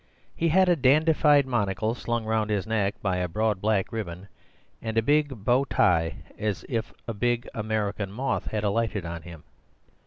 [0.35, 4.29] He had a dandified monocle slung round his neck by a broad black ribbon,
[4.81, 9.43] and a big bow tie, as if a big American moth had alighted on him.